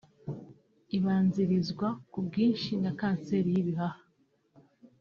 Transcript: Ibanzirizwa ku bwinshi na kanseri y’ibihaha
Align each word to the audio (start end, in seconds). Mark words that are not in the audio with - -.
Ibanzirizwa 0.97 1.87
ku 2.11 2.19
bwinshi 2.25 2.71
na 2.83 2.91
kanseri 2.99 3.49
y’ibihaha 3.55 4.01